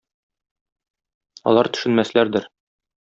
Алар 1.51 1.69
төшенмәсләрдер. 1.77 2.53